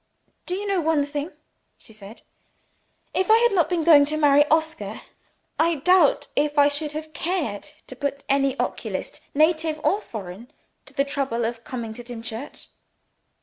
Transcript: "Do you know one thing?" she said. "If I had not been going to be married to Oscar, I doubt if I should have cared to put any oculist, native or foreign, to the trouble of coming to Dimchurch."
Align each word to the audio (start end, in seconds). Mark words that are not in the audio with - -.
"Do 0.47 0.55
you 0.55 0.65
know 0.65 0.81
one 0.81 1.05
thing?" 1.05 1.31
she 1.77 1.93
said. 1.93 2.23
"If 3.13 3.29
I 3.29 3.37
had 3.37 3.51
not 3.51 3.69
been 3.69 3.83
going 3.83 4.05
to 4.05 4.15
be 4.15 4.19
married 4.19 4.45
to 4.45 4.53
Oscar, 4.55 5.01
I 5.59 5.75
doubt 5.75 6.27
if 6.35 6.57
I 6.57 6.69
should 6.69 6.93
have 6.93 7.13
cared 7.13 7.69
to 7.85 7.95
put 7.95 8.23
any 8.27 8.57
oculist, 8.59 9.21
native 9.35 9.79
or 9.85 10.01
foreign, 10.01 10.49
to 10.87 10.95
the 10.95 11.05
trouble 11.05 11.45
of 11.45 11.63
coming 11.63 11.93
to 11.93 12.03
Dimchurch." 12.03 12.69